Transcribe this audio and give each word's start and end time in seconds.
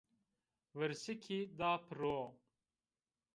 Virsikî 0.77 1.39
da 1.59 1.71
piro 1.85 2.19